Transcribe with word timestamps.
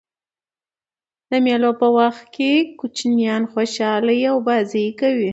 د 1.29 1.31
مېلو 1.45 1.71
په 1.81 1.87
وخت 1.97 2.23
کوچنيان 2.79 3.41
خوشحاله 3.53 4.11
يي 4.19 4.25
او 4.31 4.37
بازۍ 4.47 4.87
کوي. 4.99 5.29